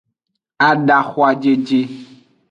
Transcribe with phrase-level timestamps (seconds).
[0.69, 1.79] Adahwajeje.